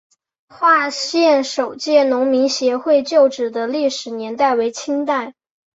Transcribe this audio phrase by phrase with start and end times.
[0.49, 5.35] 化县首届农民协会旧址的历史年代为清代。